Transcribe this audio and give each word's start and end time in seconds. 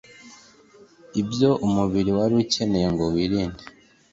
ibyo 1.21 1.49
umubiri 1.65 2.11
wari 2.17 2.33
ukeneye 2.43 2.87
ngo 2.93 3.05
wirinde 3.13 3.63